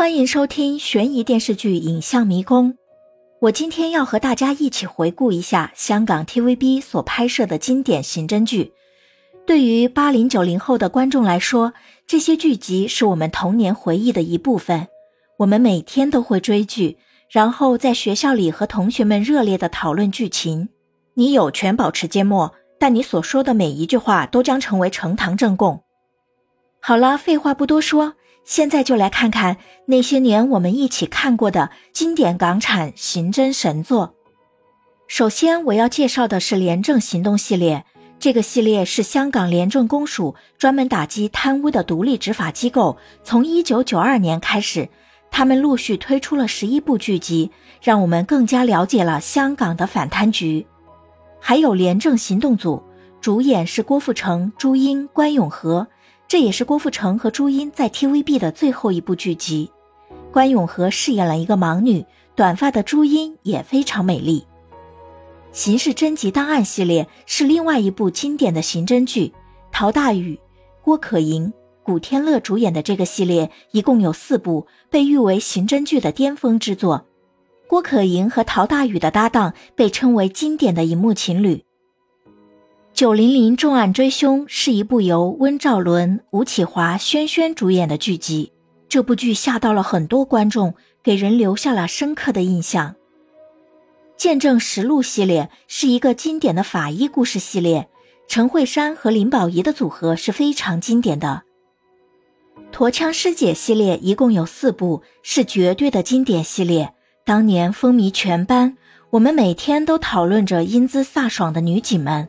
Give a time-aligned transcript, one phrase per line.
[0.00, 2.72] 欢迎收听悬疑电视剧《影像迷宫》。
[3.38, 8.72] 我今天要和大家一起回顾一下香港 TVB 所拍摄的经典刑侦剧。
[9.46, 11.74] 对于八零九零后的观众来说，
[12.06, 14.88] 这些剧集是我们童年回忆的一部分。
[15.36, 16.96] 我们每天都会追剧，
[17.28, 20.70] 然后在学校里和同学们热烈的讨论剧情。
[21.12, 25.84] 你有权保持缄默，但你所说的每一句话都将成为呈堂证供。
[26.82, 28.14] 好了，废话不多说。
[28.42, 34.14] 现在就来看看那些年我们一起看过的经典港产刑侦神作。
[35.06, 37.84] 首先，我要介绍的是《廉政行动》系列。
[38.18, 42.96] 这个系列是香港廉政公署专门打击贪污的独立执法机构。
[43.22, 44.88] 从一九九二年开始，
[45.30, 47.50] 他们陆续推出了十一部剧集，
[47.82, 50.66] 让我们更加了解了香港的反贪局。
[51.40, 52.76] 还有《廉政行动组》，
[53.20, 55.86] 主演是郭富城、朱茵、关咏荷。
[56.30, 59.68] 这也是郭富城和朱茵在 TVB 的最后一部剧集，
[60.30, 62.06] 关咏荷饰演了一个盲女，
[62.36, 64.42] 短发的朱茵也非常美丽。
[65.50, 69.32] 《刑事侦缉档案》系列是另外一部经典的刑侦剧，
[69.72, 70.38] 陶大宇、
[70.84, 77.06] 郭可盈、古天乐主演的这个系列一共有四部，被誉为刑侦剧的巅峰之作。
[77.66, 81.64] 郭可盈和陶大宇的搭档被称为经典的荧幕情侣。
[83.00, 88.52] 九零零重案追凶是一部由温兆伦、吴启华、轩轩主演的剧集。
[88.90, 92.94] 这部剧吓到了很多观众，给人留下了深刻的印象。
[94.18, 97.88] 见证实录系列是一个经典的法医故事系列，
[98.28, 101.44] 陈慧珊和林保怡的组合是非常经典的。
[102.70, 106.92] 驼枪师姐系列一共有四部，是绝对的经典系列，
[107.24, 108.76] 当年风靡全班，
[109.08, 112.28] 我们每天都讨论着英姿飒爽的女警们。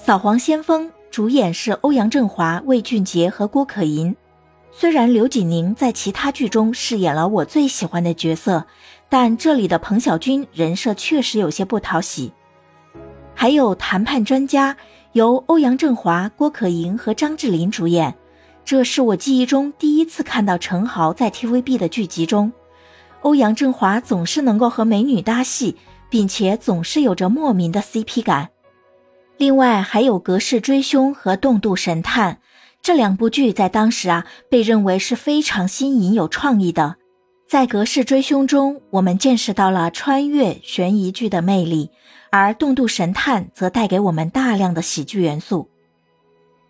[0.00, 4.14] 扫黄先锋主演是欧阳震华、魏俊杰和郭可盈。
[4.70, 8.64] 虽然刘锦宁在其他剧中饰演了我最喜欢的角色，
[9.08, 12.32] 但这里的彭小军人设确实有些不讨喜。
[13.34, 14.76] 还有谈判专家，
[15.12, 18.14] 由欧阳震华、郭可盈和张智霖主演。
[18.64, 22.52] 这是我记忆中第一次看到陈豪在 TVB 的剧集中。
[23.22, 25.76] 欧阳震华总是能够和美女搭戏，
[26.08, 28.50] 并且总是有着莫名的 CP 感。
[29.38, 32.34] 另外还有《隔世追凶》和《动度神探》
[32.82, 36.96] 这两部剧，在当时啊被认为是非常新颖、有创意的。
[37.48, 41.90] 在《隔世追凶》中，我们见识到了穿越悬疑剧的魅力，
[42.30, 45.70] 而《动度神探》则带给我们大量的喜剧元素。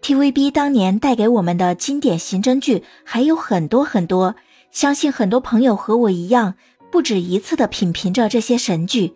[0.00, 4.36] TVB 当年带给我们的经典刑侦剧还有很多很多，
[4.70, 6.54] 相信很多朋友和我一样，
[6.92, 9.14] 不止一次的品评着这些神剧。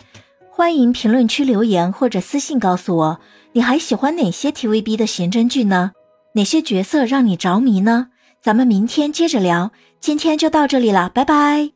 [0.57, 3.21] 欢迎评论区留言或者私信告诉我，
[3.53, 5.93] 你还喜欢哪些 TVB 的刑侦剧呢？
[6.33, 8.07] 哪些角色让你着迷呢？
[8.41, 11.76] 咱们明天接着聊，今天就到这里了，拜拜。